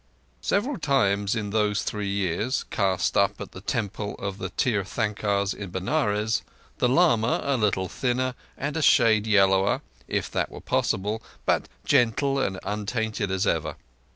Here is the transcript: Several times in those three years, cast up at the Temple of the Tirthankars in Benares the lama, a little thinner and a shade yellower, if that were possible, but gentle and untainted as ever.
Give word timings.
Several 0.41 0.79
times 0.79 1.35
in 1.35 1.51
those 1.51 1.83
three 1.83 2.09
years, 2.09 2.65
cast 2.71 3.15
up 3.15 3.39
at 3.39 3.51
the 3.51 3.61
Temple 3.61 4.15
of 4.17 4.39
the 4.39 4.49
Tirthankars 4.49 5.53
in 5.53 5.69
Benares 5.69 6.41
the 6.79 6.89
lama, 6.89 7.39
a 7.43 7.55
little 7.55 7.87
thinner 7.87 8.33
and 8.57 8.75
a 8.75 8.81
shade 8.81 9.27
yellower, 9.27 9.81
if 10.07 10.31
that 10.31 10.49
were 10.49 10.59
possible, 10.59 11.21
but 11.45 11.69
gentle 11.85 12.39
and 12.39 12.59
untainted 12.63 13.29
as 13.29 13.45
ever. 13.45 13.75